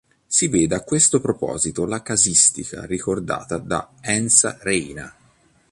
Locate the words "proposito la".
1.21-2.01